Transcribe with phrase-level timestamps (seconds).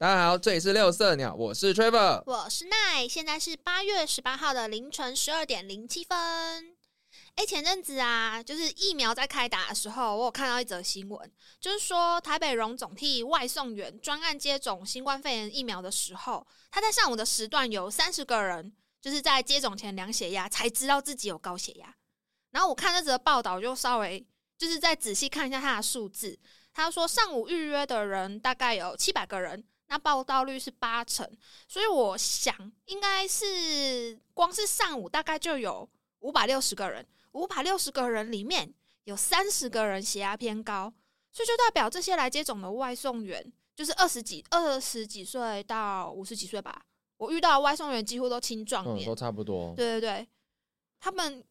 [0.00, 2.22] 大家好，这里是六色鸟，我是 Trevor。
[2.24, 6.74] 我是奈，现在是八月十八号的凌晨十二点零七分。
[7.34, 11.30] 哎，前阵子啊，就是疫苗在开打的时候，我有看到一则新闻，
[11.60, 18.72] 就是说台北荣总替外送员专案接种新冠肺炎疫苗的时候，他在上午的时段有三十个人，
[19.02, 21.94] 就是在接种前量血压，才知道自己有高血压。
[22.52, 24.26] 然后我看这则报道，就稍微
[24.56, 26.38] 就是再仔细看一下他的数字，
[26.72, 29.62] 他说上午预约的人大概有七百个人。
[29.90, 31.28] 那报道率是八成，
[31.66, 32.54] 所以我想
[32.86, 35.86] 应该是光是上午大概就有
[36.20, 38.72] 五百六十个人，五百六十个人里面
[39.02, 40.92] 有三十个人血压偏高，
[41.32, 46.82] 所以就代表这些来接种的外送员就是二十几、二十几岁到五十几岁吧。
[47.16, 49.74] 我遇到的外送员几乎都青壮年，都差不多。
[49.74, 50.28] 对对对，
[51.00, 51.42] 他们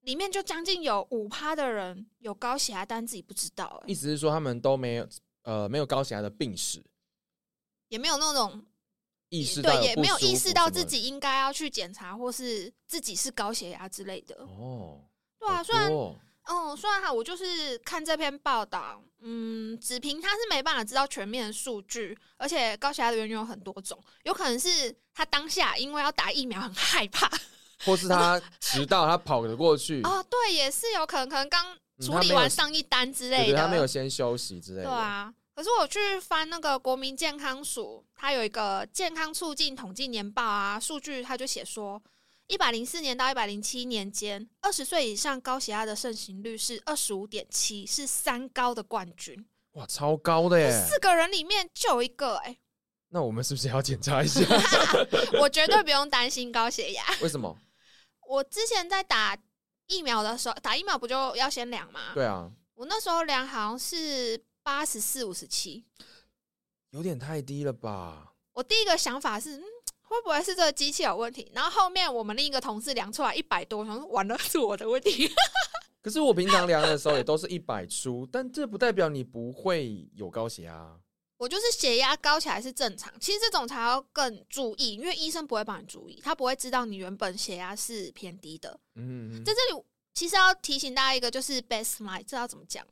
[0.00, 3.80] 里面就将近有五趴的人有高血压，但自己不知道。
[3.86, 5.08] 意思是说他们都没有
[5.42, 6.84] 呃没有高血压的病史。
[7.88, 8.64] 也没有那种
[9.28, 14.36] 意识，对，也没有意识到自己应该要去检查，或是自己是高血压之类的。
[14.44, 15.00] 哦，
[15.38, 15.90] 对啊，虽然，
[16.48, 27.30] 嗯，虽然哈，我就是看这篇报道，嗯，只凭他是没办法知道全面的数据，而且高血压的原因有很多种，有可能是他当下因为要打疫苗很害怕，
[27.84, 30.00] 或是他迟到，他跑得过去。
[30.02, 34.84] 哦，对，也是有可能，可能刚处理完上一单之类的，他没有先休息之类的。
[34.84, 35.34] 对啊。
[35.56, 42.00] 可是我去翻那个国民健康署，它有一个健康促进统计年报啊，数据它就写说，
[42.46, 49.46] 一百零四年到一百零七年间，二十岁以上高血压的盛行率是二十五点七，是三高的冠军。
[49.72, 50.70] 哇，超高的耶！
[50.70, 52.58] 四个人里面就有一个哎。
[53.08, 54.40] 那我们是不是要检查一下？
[55.40, 57.02] 我绝对不用担心高血压。
[57.22, 57.56] 为什么？
[58.28, 59.34] 我之前在打
[59.86, 62.12] 疫苗的时候，打疫苗不就要先量吗？
[62.12, 62.52] 对啊。
[62.74, 64.38] 我那时候量好像是。
[64.66, 65.84] 八十四五十七，
[66.90, 68.34] 有点太低了吧？
[68.52, 69.62] 我第一个想法是，嗯
[70.02, 71.48] 会不会是这个机器有问题？
[71.54, 75.30] 然后后面我们另一个同事量出来一百多，我说完了是我的问题。
[76.02, 80.98] 可是我平常量的时候也都是一百出，但这不代表你不会有高血压。
[81.36, 88.80] 我就是血压高起来是正常，其实这种才要更注意，因为医生不会帮你注意，他不会知道你原本血压是偏低的。
[88.96, 89.80] 嗯，在这里
[90.12, 92.84] 其实要提醒大家一个，就是 baseline，这要怎么讲？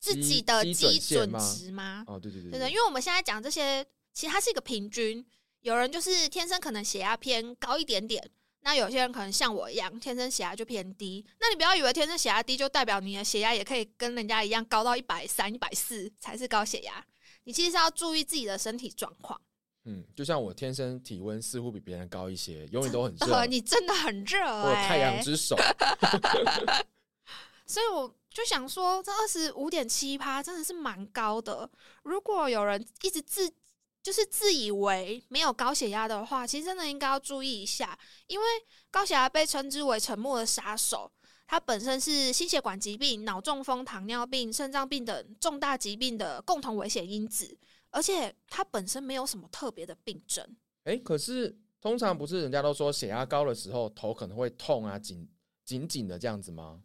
[0.00, 2.02] 自己的基准值吗？
[2.08, 5.24] 哦，对对对，对对，因为我们现在讲这些，其实它是一个平均。
[5.60, 8.26] 有人就是天生可能血压偏高一点点，
[8.62, 11.22] 那有些人可能像我一样，天生血压就偏低。
[11.38, 17.04] 那你不要以为天生血压低就代表你的血压也可以跟人家一样高到一百三、一百四才是高血压。
[17.44, 19.38] 你其实是要注意自己的身体状况。
[19.84, 23.44] 嗯，就像我天生体温似乎比别人高一些，永远都很热。
[23.48, 25.56] 你真的很热，我太阳之手。
[27.66, 31.68] 所以我就想说，这二十五点七趴真的是蛮高的。
[32.04, 33.52] 如果有人一直自
[34.02, 37.98] 就是自以为没有高血压的话，其实真的应该要注意一下，
[38.28, 38.46] 因为
[38.90, 41.10] 高血压被称之为沉默的杀手。
[41.46, 47.58] 它本身是心血管疾病、脑中风、糖尿病、肾脏病等重大疾病的共同危险因子，
[47.90, 50.46] 而且它本身没有什么特别的病症。
[50.84, 55.28] 哎，可是通常不是人家都说血压高的时候头可能会痛啊，紧
[55.64, 56.80] 紧紧的这样子吗？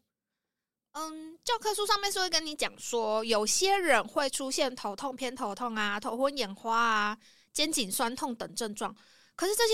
[0.98, 7.18] 嗯，教科书上面是会跟你讲说，有些人会出现头痛、偏头痛啊、头昏眼花啊、
[7.52, 8.96] 肩颈酸痛等症状。
[9.36, 9.74] 可是这些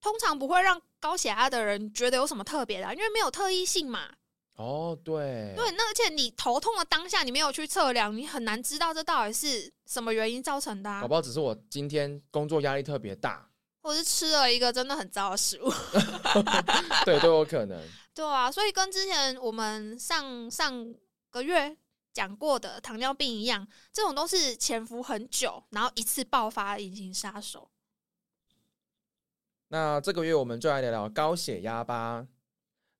[0.00, 4.10] 通常不会让高血压的人觉得有什么特别的，因为没有特异性嘛。
[4.56, 11.00] 哦，对，对，那而且你头痛的当下，你没有去测量，你很难知道这到底是什么原因造成的。
[11.00, 13.48] 宝宝只是我今天工作压力特别大。
[13.82, 15.70] 或是吃了一个真的很糟的食物，
[17.04, 17.78] 对，都有可能。
[18.14, 20.94] 对啊，所以跟之前我们上上
[21.30, 21.76] 个月
[22.12, 27.68] 讲过的糖尿病一样，这种都是潜伏很久，然后一次爆发的隐形杀手。
[29.68, 32.26] 那这个月我们就来聊聊高血压吧。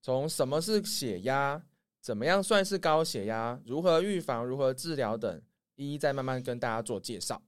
[0.00, 1.62] 从什么是血压，
[2.00, 5.40] 怎么样算是高血压，如何预防，如何治疗等，
[5.76, 7.40] 一一再慢慢跟大家做介绍。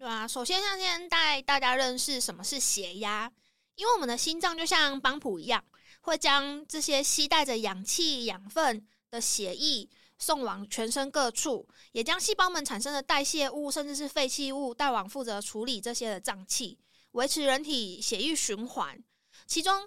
[0.00, 3.30] 对啊，首先要先带大家认识什么是血压，
[3.74, 5.62] 因为我们的心脏就像帮浦一样，
[6.00, 9.86] 会将这些吸带着氧气、养分的血液
[10.16, 16.78] 送往全身各处，也将细胞们产生的代谢物甚至是废弃物带往负责处理这些的脏器，
[17.10, 18.98] 维持人体血液循环。
[19.46, 19.86] 其中，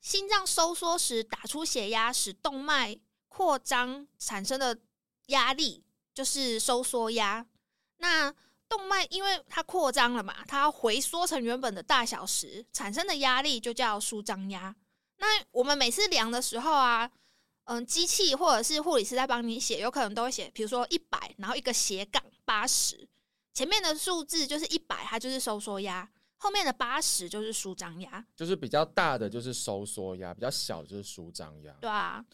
[0.00, 2.98] 心脏收缩时打出血压，使动脉
[3.28, 4.76] 扩张产生的
[5.26, 7.46] 压力就是收缩压。
[7.98, 8.34] 那
[8.72, 14.74] 动脉因为它扩张了嘛，它要回缩成原本的大小时，产生的压力就叫舒张压。
[15.18, 17.10] 那我们每次量的时候啊，
[17.64, 23.06] 嗯，机器或者是护理师在帮你写，有可能都会写，比如说一百，然后一个斜杠八十。
[23.52, 26.08] 前面的数字就是一百，它就是收缩压；
[26.38, 28.24] 后面的八十就是舒张压。
[28.34, 31.72] 就是比较大的就是收缩压，比较小就是舒张压。
[31.78, 32.24] 对啊，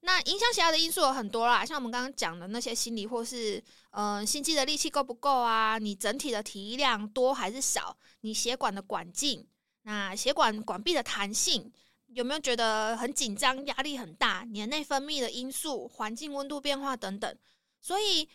[0.00, 9.46] 那影响血压的因素有很多啦，像我们刚刚讲的那些心理或是呃心肌的力气够不够啊，你整体的体量多还是少，你血管的管径，
[9.82, 11.72] 那血管管壁的弹性。
[12.12, 14.44] 有没有觉得很紧张、压力很大？
[14.50, 17.38] 你的内分泌的因素、环境温度变化等等，
[17.80, 18.28] 所以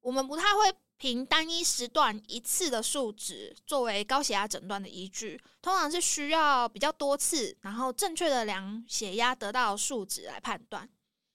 [0.00, 10.88] 我们不太会凭单一时段一次的数值作为高血压诊断的依据，通常是需要比较多次，然后正确的量血压得到数值来判断。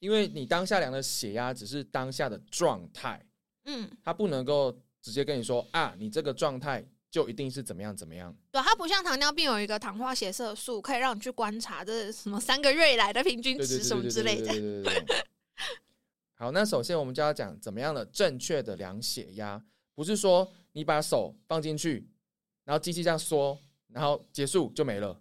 [0.05, 3.19] 因为你当下量的血压只是当下的状态，
[3.65, 4.71] 嗯，它不能够
[5.01, 6.85] 直接跟你说啊，你这个状态。
[7.11, 8.35] 就一定是怎么样怎么样？
[8.51, 14.47] 对，它不像糖尿病有一个糖化血色素，可以让你去观察这什么三个月以来的平均值什么之类的。
[14.47, 15.25] 对对对对。
[16.33, 19.63] 好，那首先我们就要讲怎么样的正确的量血压，
[19.93, 22.05] 不是说你把手放进去，
[22.65, 23.57] 然后机器这样缩，
[23.93, 25.17] 然后结束就没了。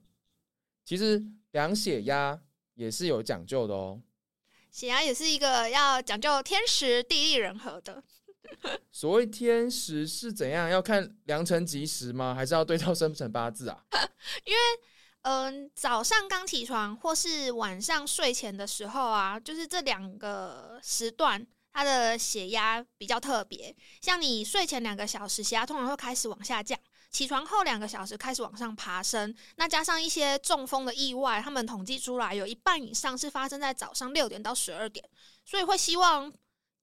[0.84, 1.22] 其实
[1.52, 2.36] 量血压
[2.74, 4.02] 也是有讲究的哦。
[4.74, 8.02] 血压也是一个要讲究天时地利人和的。
[8.90, 10.68] 所谓天时是怎样？
[10.68, 12.34] 要看良辰吉时吗？
[12.34, 13.84] 还是要对照生辰八字啊？
[14.44, 14.58] 因为，
[15.22, 23.72] 嗯，早上刚起床或是晚上睡前的时候啊，就是这两个时段，它的血压比较特别。
[24.00, 26.76] 像你睡前两个小时，血压通常会开始往下降；
[27.14, 29.34] 起床后两个小时开始往上爬升。
[29.56, 35.08] 那加上一些中风的意外，他们统计出来有一半以上是发生在早上六点到十二点，
[35.46, 36.30] 所以会希望。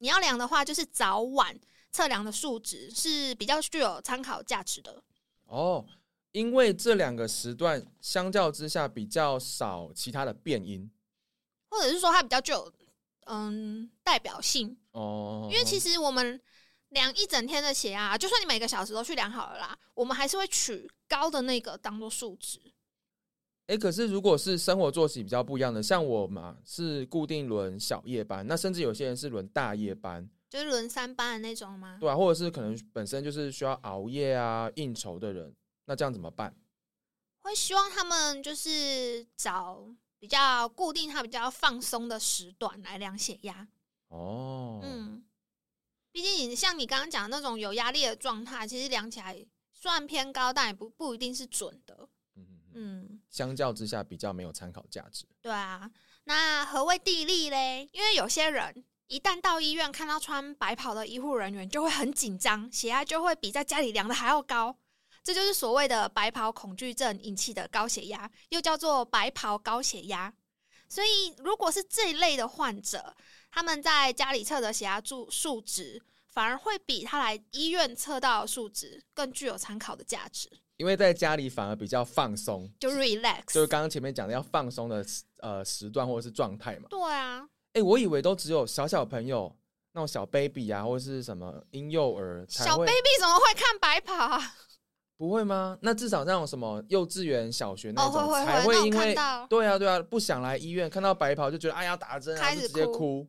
[0.04, 1.56] 你要量的话，就是早晚
[1.92, 5.04] 测量的数值是比较具有参考价值的。
[5.46, 5.86] 哦，
[6.32, 10.90] 因为这两个时段相较之下比较少其他的变音，
[11.70, 12.74] 或者是说它比较具有
[13.26, 15.48] 嗯代表性哦。
[15.52, 16.42] 因为其实我们
[16.92, 22.60] 量一整天的血压，就算你每个小时都去量好了啦，我们还是会取高的那个当做数值。
[23.68, 31.98] 哎，可是如果是生活作息比较不一样的，像我嘛是固定轮小夜班，那甚至有些人是轮大夜班，就是轮三班的那种吗？
[32.00, 35.56] 对啊，或者是可能本身就是需要熬夜啊、应酬的人，
[35.86, 36.54] 那这样怎么办？
[37.44, 39.88] 会希望他们就是找
[40.20, 43.68] 比较固定、他比较放松的时段来量血压。
[44.10, 45.24] 哦，嗯，
[46.12, 52.10] 毕竟你像你刚刚讲的那种有压力的状态，其实量起来算偏高，但也不不一定是准的。
[52.74, 55.26] 嗯，相较之下比较没有参考价值。
[55.42, 55.92] 对啊，
[56.24, 57.90] 那何谓地利嘞？
[57.92, 64.78] 因为有些人一旦到医院看到穿白袍的医护人员，就会很紧张，血压就会比在家里量的还要高。
[65.24, 70.34] 这就是所谓的白袍恐惧症引起的高血压，又叫做白袍高血压。
[70.88, 73.16] 所以，如果是这一类的患者，
[73.52, 80.50] 他们在家里测的血压数数值，反而会比他来医院测到的数值更具有参考的价值。
[80.78, 85.06] 因为在家里反而比较放松，就 relax，就是刚刚前面讲的要放松的
[85.42, 86.88] 呃时段或者是状态嘛。
[86.90, 89.56] 对啊，哎，我以为都只有小小朋友
[89.92, 94.56] 那种小 baby 啊，或者是什么婴幼儿小 baby 怎么会看白跑啊？
[95.18, 95.78] 不会吗？
[95.82, 99.14] 那至少那种什么幼稚园、小学那种才会因为
[99.48, 103.28] 对啊对啊不想来医院，看到白袍就觉得哎呀打针啊，就直接哭。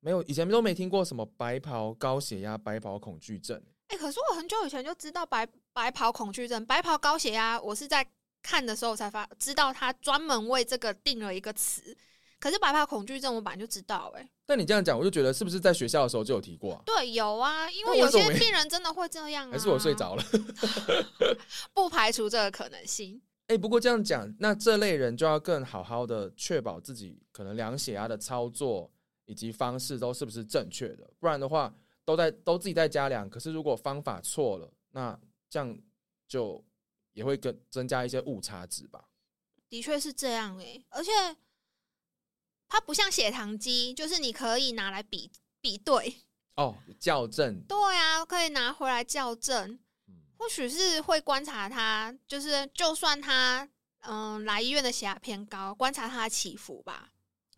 [0.00, 3.62] 没有以前都没听过什么白袍高血压、白袍恐惧症。
[3.88, 5.48] 哎，可是我很久以前就知道白。
[5.72, 8.04] 白袍恐惧症、白袍高血压，我是在
[8.42, 11.96] 看的时候才发知道，他专门为这个定了一个词。
[12.40, 14.12] 可是白袍恐惧症，我本来就知道。
[14.16, 16.82] 哎，但你这样讲，我就觉得是不是在学校的时候就有提过？
[16.84, 19.48] 对，有啊，因为有些病人真的会这样。
[19.48, 20.24] 还是我睡着了？
[21.72, 23.22] 不排除这个可能性。
[23.46, 28.90] 哎，不过这样讲，那这类人就要更好好的确保自己可能量血压的操作
[29.30, 31.72] 以及方式都是不是正确的，不然的话，
[32.04, 35.18] 都在都自己在家量，可是如果方法错了，那。
[35.52, 35.76] 这样
[36.28, 36.64] 就
[37.12, 39.08] 也会跟增加一些误差值吧。
[39.68, 41.10] 的确是这样诶，而且
[42.68, 45.28] 它不像血糖机，就是你可以拿来比
[45.60, 46.22] 比对
[46.54, 47.60] 哦，校正。
[47.62, 49.76] 对啊，可以拿回来校正。
[50.38, 53.68] 或许是会观察他，就是就算他
[54.02, 57.10] 嗯来医院的血压偏高，观察他的起伏吧。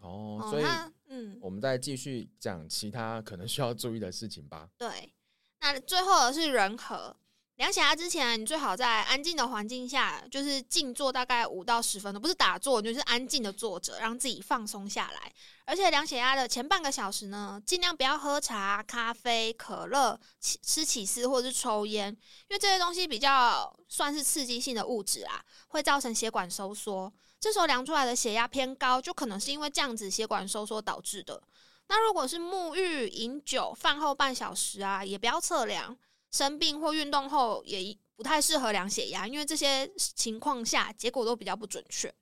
[0.03, 0.65] 哦，所以
[1.09, 4.69] 嗯，我们再继续讲其他可能需要注意的事情吧。
[4.77, 5.13] 对，
[5.61, 7.17] 那最后的是人和。
[7.57, 15.33] 量血压之前，你最好在安静的环境下，就是静坐大概五到十分钟，不是打坐，就是安静的坐着，让自己放松下来。
[15.67, 22.09] 而且量血压的前半个小时呢，尽量不要喝茶、咖啡、可乐、吃起司或者是抽烟，
[22.49, 27.13] 因为这些东西比较算是刺激性的物质啊，会造成血管收缩。
[27.43, 31.43] 这时候量出来的血压偏高，就可能是因为这样子血管收缩导致的。
[31.89, 35.99] 那如果是沐浴、饮酒、饭后半小时啊，也不要测量。
[36.31, 42.15] 生病或运动后也不太适合量血压，因为这些情况下结果都比较不准确。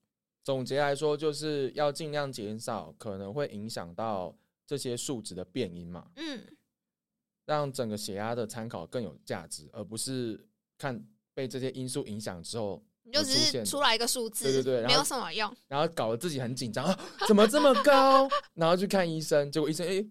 [0.42, 4.34] 总结来说，就是要尽量减少可能会影响到
[4.66, 6.44] 这些数值的变因嘛，嗯，
[7.44, 18.28] 让整个血压的参考更有价值，而不是看被这些因素影响之后，你就只是出来一个数字，对对对没有什么用，然后搞得自己很紧张啊，怎么这么高？
[18.54, 20.04] 然后去看医生，结果医生哎。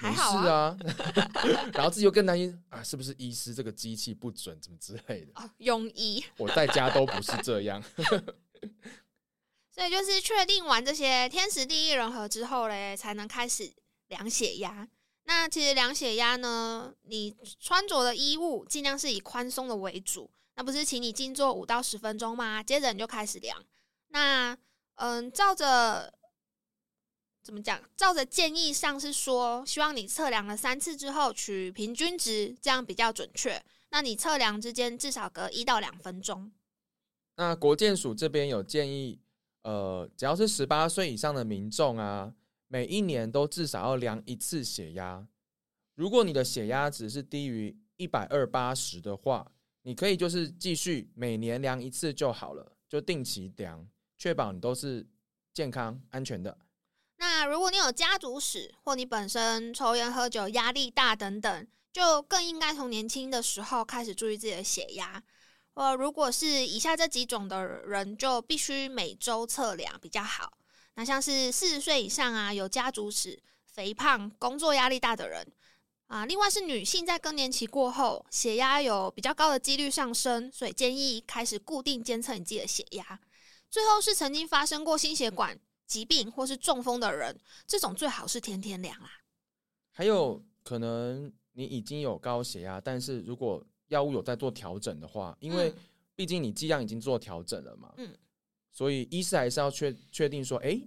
[0.00, 0.76] 没还好事啊，
[1.74, 5.32] 然后自己又更担心啊，是不是医师这个机器不准，怎么之类的？
[5.34, 6.24] 哦，庸医。
[6.38, 7.80] 我在家都不是这样。
[9.70, 13.70] 所以就是确定完这些天时地利人和之后嘞，才能开始
[14.08, 14.88] 量血压。
[15.24, 20.28] 那其实量血压呢，你穿着的衣物尽量是以宽松的为主。
[20.54, 22.62] 那不是请你静坐五到十分钟吗？
[22.62, 23.64] 接着你就开始量。
[24.08, 24.56] 那
[24.96, 26.12] 嗯，照着
[27.42, 27.82] 怎么讲？
[27.96, 33.60] 照着建议上是说，希望你测量了三次之后取平均值，这样比较准确。
[33.90, 36.52] 那你测量之间至少隔一到两分钟。
[37.36, 39.18] 那国健署这边有建议，
[39.62, 42.34] 呃，只要是十八岁以上的民众啊，
[42.68, 45.26] 每一年都至少要量一次血压。
[45.94, 49.50] 如果你的血压值是低于一百二八十的话，
[49.82, 53.86] 你可以就是继续每年量一次就好了，就定期量，
[54.16, 55.06] 确保你都是
[55.52, 56.56] 健康安全的。
[57.16, 65.22] 那如果你有家族史，或你本身抽烟喝酒、压力大等等，就更应该从年轻的时候开始注意自己的血压。
[65.74, 70.52] 呃，如果是以下这几种的人，就必须每周测量比较好。
[70.94, 75.46] 那像是四十岁以上啊，有家族史、肥胖、工作压力大的人
[76.12, 83.18] 啊，另外是女性在更年期过后，血压有比较高的几率上升，所以建议开始固定监测你自己的血压。
[83.70, 87.34] 最后是曾经发生过心血管疾病或是中风的人，
[87.66, 89.08] 这种最好是天天量啦。
[89.90, 95.74] 还有可能你已经有高血压，但是如果药物有在做调整的话，因为嗯
[96.14, 98.14] 毕竟你剂量已经做调整了嘛，嗯，
[98.70, 100.78] 所以医师还是要确确定说，哎、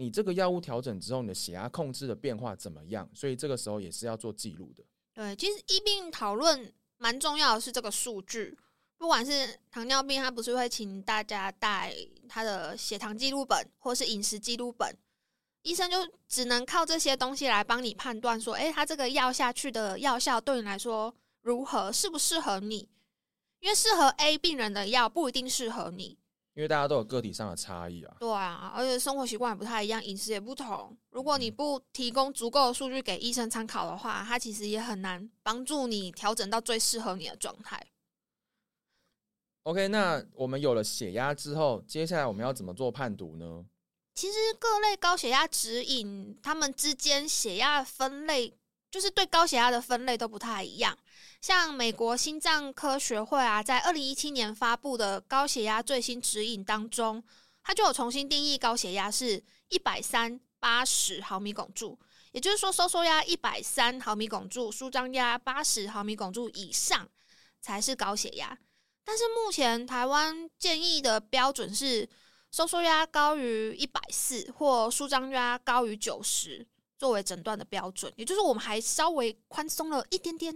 [0.00, 3.06] 你这个药物调整之后，你的血压控制的变化怎么样？
[3.12, 4.82] 所以这个时候也是要做记录的。
[5.12, 8.56] 对，其实医病讨论蛮重要的是这个数据，
[8.96, 11.94] 不管是糖尿病，他不是会请大家带
[12.26, 14.96] 他的血糖记录本或是饮食记录本，
[15.64, 22.88] 医生就只能靠这些东西来帮你判断说，诶，他这个药下去的药效对你来说如何，适不适合你？
[23.58, 26.16] 因为适合 A 病人的药不一定适合你。
[26.54, 30.96] 因为大家都有个体上的差异啊，对啊，而且生活习惯也不太一样，饮食也不同。
[31.10, 37.80] 如果你不提供足够的数据给医生参考的话，他其实也很难帮助你调整到最适合你的状态。
[39.62, 43.64] OK，那我们有了血压之后，接下来我们要怎么做判读呢？
[44.14, 48.52] 其实各类高血压指引，它们之间血压分类，
[48.90, 50.96] 就是对高血压的分类都不太一样。
[51.40, 57.22] 像美国心脏科学会啊，在二零一七年发布的高血压最新指引当中，
[57.62, 61.98] 它就有重新定义高血压是一百三八十毫米汞柱，
[62.32, 67.08] 也就是说收缩压一百三毫米汞柱，舒张压八十毫米汞柱以上
[67.60, 68.58] 才是高血压。
[69.02, 72.06] 但是目前台湾建议的标准是
[72.52, 76.66] 收缩压高于一百四或舒张压高于九十
[77.00, 80.54] 作为诊断的标准，也就是我们还稍微宽松了一点点。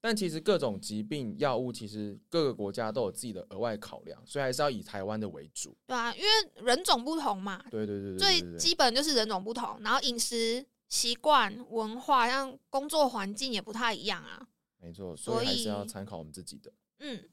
[0.00, 5.76] 但其实各种疾病药物，其实各个国家都有自己的额外考量，所以还是要以台湾的为主。
[5.88, 6.28] 对啊，因为
[6.64, 14.46] 人种不同嘛，对对对对最基本就是人种不同，然后饮食习惯、文化，像工作环境也不太一样啊。
[14.78, 16.72] 没错，所以还是要参考我们自己的。
[17.00, 17.28] 嗯，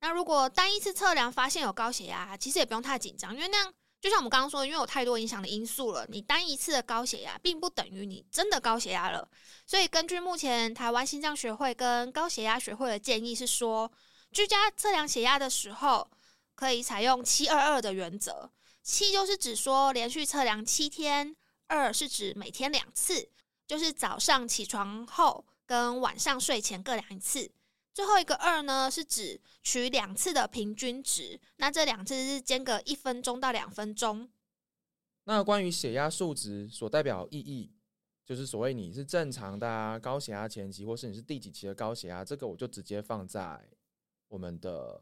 [0.00, 9.26] 那如果单一次测量发现有高血压，其实也不用太紧张，因为那样就像我们刚刚说，因为有太多影响的因素了，你单一次的高血压并不等于你真的高血压了。
[9.64, 13.88] 所以根据目前台湾心脏学会跟高血压学会的建议是说，
[14.32, 16.10] 居家测量血压的时候，
[16.56, 18.50] 可以采用七二二的原则。
[18.82, 21.36] 七就是指说连续测量七天，
[21.68, 23.30] 二是指每天两次，
[23.68, 27.48] 就是早上起床后跟晚上睡前各量一次。
[27.92, 34.30] 最后一个二呢，是指取两次的平均值，那这两次是间隔一分钟到两分钟。
[35.24, 37.70] 那关于血压数值所代表意义，
[38.24, 43.60] 就是所谓你是正常的啊，高血压前期，或是你是第几期的高血压，这个我就直接放在
[44.28, 45.00] 我们的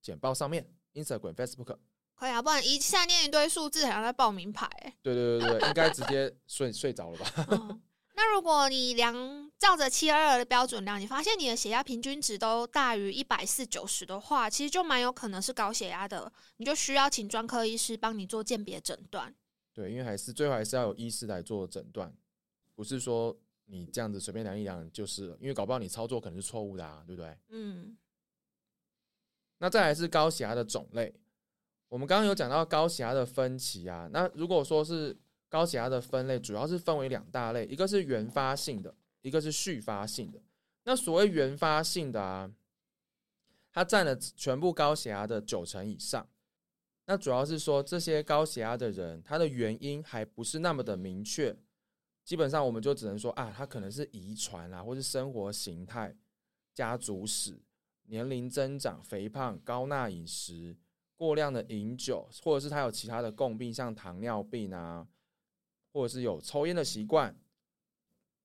[0.00, 1.76] 简报上面，Instagram、Facebook。
[2.14, 4.94] 可以啊，不然一下念一堆数字，好像在报名牌、欸。
[5.02, 7.46] 对对对对，应该直接 睡睡着了吧？
[7.50, 7.82] 嗯
[8.14, 19.34] 那如果你量照着七二二的标准量，你发现你的血压平均值都大于一百四九十的话，其实就蛮有可能是高血压的，你就需要请专科医师帮你做鉴别诊断。
[19.72, 22.12] 对，因为还是最后还是要有医师来做诊断，
[22.74, 23.36] 不是说
[23.66, 27.36] 你这样子随便量一量就是了，因为搞不好你操作可能是错误的啊，对不对？
[27.48, 27.96] 嗯
[29.58, 31.12] 那再来是高血压的种类，
[31.88, 34.08] 我们刚刚有讲到高血压的分歧啊。
[34.12, 35.16] 那如果说是
[35.48, 40.40] 高血压的分类，主要是分为两大类，一个是原发性的，一个是续发性的。
[40.84, 42.50] 那所谓原发性的啊，
[43.72, 46.28] 它占了全部高血压的九成以上。
[47.04, 51.56] 那主要是说这些高血压的人，他的原因还不是那么的明确，
[52.22, 56.14] 基本上我们就只能说啊，他可能是遗传啊，或是生活形态、
[56.74, 57.58] 家族史、
[58.02, 60.76] 年龄增长、肥胖、高钠饮食、
[61.16, 65.08] 过量的饮酒，或者是他有其他的共病，像糖尿病啊，
[65.92, 67.34] 或者是有抽烟的习惯、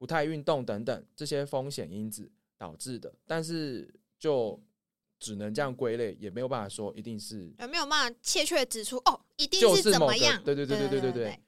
[0.04, 3.14] 不太运动等等这些风险因子导致的。
[3.26, 4.62] 但是就
[5.18, 10.44] 只能这样归类，也没有办法说一定是有没有办法确切指出哦，一定是怎么样？
[10.44, 11.40] 对对对对对对对。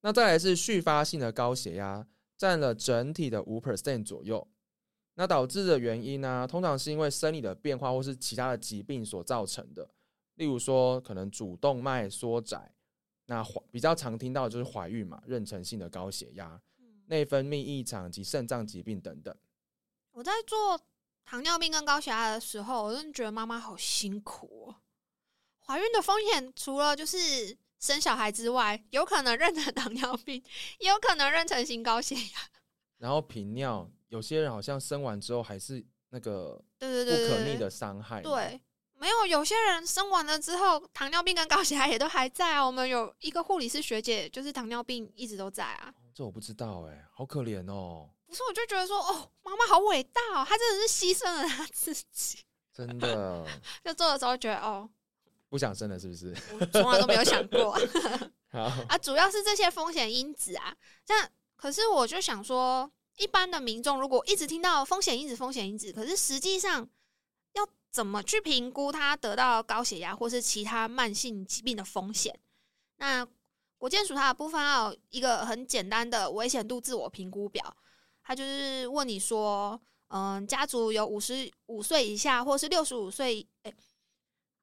[0.00, 2.04] 那再来是续发性的高血压，
[2.36, 4.48] 占了整体的五 percent 左右。
[5.14, 9.88] 那导致的原因呢、通常是因为生理的变化或是其他的疾病所造成的，
[10.36, 12.74] 例如说可能主动脉缩窄，
[13.26, 16.60] 那怀比较常听到的就是怀孕嘛，妊娠性的高血压、
[17.10, 19.36] 内分泌异常及肾脏疾病等等。
[20.12, 20.80] 我在做
[21.24, 24.76] 糖尿病跟高血压的时候，我真的觉得妈妈好辛苦哦。
[25.66, 30.40] 怀孕的风险除了就是生小孩之外，有可能妊娠糖尿病，
[30.78, 32.38] 也有可能妊娠型高血压。
[32.98, 38.22] 然后频尿，有些人好像生完之后还是那个对对对对对不可逆的伤害。
[38.22, 38.60] 对，
[38.94, 42.64] 没有有些人生完了之后，糖尿病跟高血压也都还在啊。
[42.64, 45.92] 我们有一个护理师学姐，就是糖尿病一直都在啊。
[46.14, 52.38] 这我不知道哎、好可怜哦，不是，我就觉得说，哦，妈妈好伟大哦，她真的是牺牲了她自己。
[52.72, 53.46] 真的
[53.84, 54.88] 就做的时候觉得，哦，
[55.48, 56.34] 不想生了是不是？
[56.58, 57.78] 我从来都没有想过
[58.50, 60.74] 好，啊，主要是这些风险因子啊。
[61.04, 66.88] 这样，可是我就想说，一般的民众如果一直听到风险因子、风险因子，可是实际上
[67.54, 72.38] 要怎么去评估他得到高血压或是其他慢性疾病的风险？
[72.96, 73.26] 那
[73.80, 77.74] 国健署它的部分要有一个很简单的危险度自我评估表，
[78.22, 83.74] 它就是问你说，嗯，家族有五十五岁以下或是六十五岁，诶、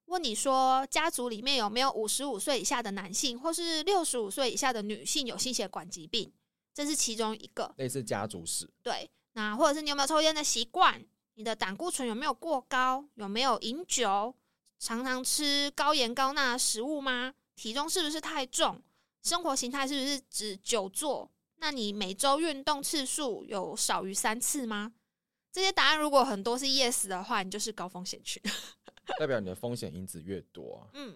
[0.04, 6.32] 问你说家族里面有没有五十五岁以下的男性或是六十五岁以下的女性有心血管疾病，
[6.72, 7.74] 这是其中一个。
[7.76, 11.04] 类似家族史，对，那或者是你有没有抽烟的习惯？
[11.34, 13.04] 你的胆固醇有没有过高？
[13.14, 14.32] 有没有饮酒？
[14.78, 17.34] 常常吃高盐高钠的食物吗？
[17.56, 18.80] 体重是不是太重？
[19.28, 21.30] 生活形态是不是指久坐？
[21.56, 24.94] 那你每周运动次数有少于三次吗？
[25.52, 28.42] 这些答案如果很多是 yes 的话，你就是高风险群。
[29.20, 30.88] 代表你的风险因子越多啊。
[30.94, 31.14] 嗯，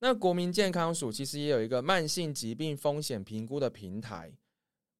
[0.00, 4.30] 那国民健康署其实也有一个慢性疾病风险评估的平台，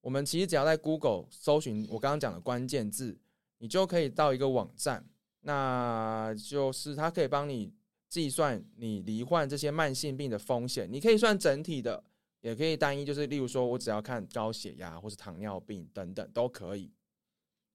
[0.00, 3.18] 我们其实只要在 Google 搜寻我刚刚讲的关键字，
[3.58, 5.06] 你就可以到一个网站，
[5.42, 7.70] 那就是它可以帮你
[8.08, 12.02] 计算你罹患这些慢性病的风险，你可以算整体的，
[12.44, 16.92] 也可以单一，就是例如说我只要看高血压或是糖尿病等等都可以。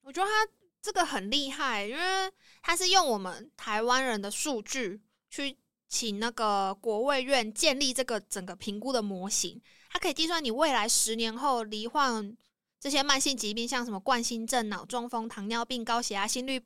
[0.04, 0.48] 我觉得他
[0.80, 12.38] 这个很厉害，因为他是用我们台湾人的数据去请那个国卫院建立这个整个评估的模型，它可以计算你未来十年后罹患
[12.80, 16.64] 这些慢性疾病，像什么冠心症、脑中风、糖尿病、高血压、心率，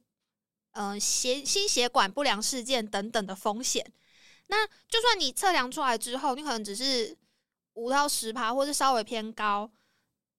[0.71, 3.89] 呃，血心血管不良事件等等的风险。
[4.47, 7.17] 那就算你测量出来之后，你可能只是
[7.73, 9.71] 五到十趴，或是稍微偏高，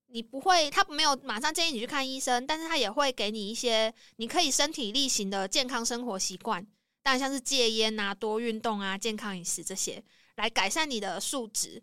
[0.06, 6.64] 你不会，他没有马上建议你去看医生，但是他也会给你一些你可以身体力行的健康生活习惯，
[7.02, 10.02] 当然像是戒烟啊、多运动啊、健康饮食这些，
[10.36, 11.82] 来改善你的数值。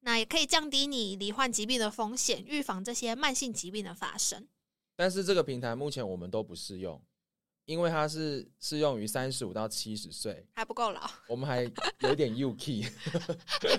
[0.00, 4.46] 那也可以降低你罹患疾病的风险，预防这些慢性疾病的发生。
[4.94, 7.02] 但是这个平台目前我们都不适用，
[7.66, 11.62] 因为它是适用于三十五到七十岁，还不够老，我们还
[11.98, 12.88] 有一点 UK。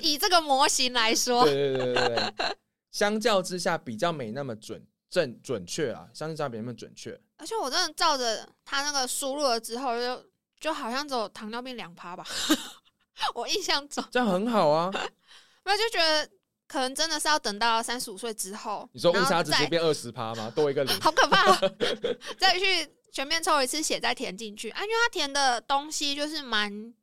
[0.01, 2.57] 以这个模型来说，对对对对对，
[2.91, 7.19] 相较之下比较没那么准正准确啊，相较没那么准确。
[7.37, 10.25] 而且我真的照着他那个输入了之后就，
[10.59, 12.25] 就好像只有糖尿病两趴吧，
[13.35, 14.91] 我印象中，这样很好啊！
[15.63, 16.29] 我就觉得
[16.67, 20.51] 可能真的是要等到三十五岁之后，你说误差直接变二十趴吗？
[20.55, 21.75] 多一个零， 好可怕、哦！
[22.37, 22.65] 再去
[23.17, 26.93] 全面抽一次血，再填进去啊，因为它填的东西就是蛮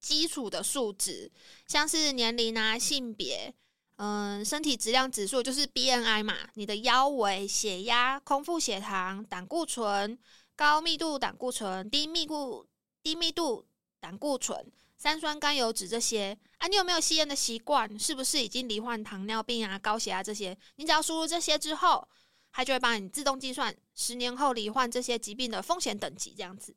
[0.00, 1.30] 基础的数值，
[1.66, 3.52] 像是年龄啊、性别，
[3.96, 10.18] 嗯，身体质量指数就是 BNI 嘛，你的腰围、血压、空腹血糖、胆固醇、
[10.56, 12.66] 高密度胆固醇、低密度
[13.02, 13.66] 低密度
[14.00, 17.98] 胆固醇、三酸甘油脂这些啊，你有没有吸烟的习惯？
[17.98, 20.56] 是不是已经罹患糖尿病啊、高血压这些？
[20.76, 22.08] 你只要输入这些之后，
[22.58, 26.74] 它就会帮你自动计算十年后罹患这些疾病的风险等级，这样子。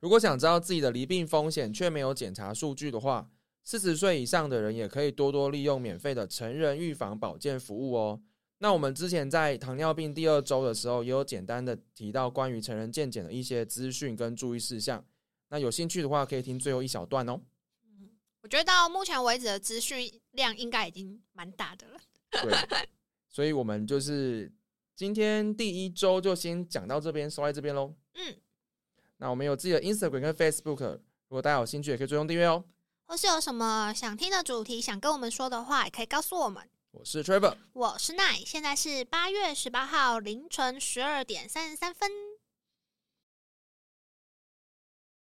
[0.00, 3.30] 如果想知道自己的罹病风险却没有检查数据的话，
[3.62, 8.20] 四十岁以上的人也可以多多利用免费的成人预防保健服务哦。
[8.58, 15.04] 那我们之前在糖尿病第二周的时候，也有简单的提到关于成人健检的一些资讯跟注意事项。
[15.50, 17.40] 那有兴趣的话，可以听最后一小段哦。
[17.84, 18.10] 嗯
[18.42, 22.00] 我觉得到目前为止的资讯量应该已经蛮大的了。
[22.32, 22.88] 对，
[23.30, 24.52] 所以我们就是
[24.94, 27.94] 今天第一周就先讲到这边，收在这边喽。
[28.14, 28.36] 嗯，
[29.18, 32.64] 那我们有自己的 Instagram 跟 Facebook，如果大家有兴趣，也可以追踪订阅哦。
[33.06, 36.68] 或是有什么想听的主题想跟我们说的话，也可以告诉我们。
[36.90, 42.29] 我是 Trevor，我是奈，现在是八月十八号凌晨十二点三十三分。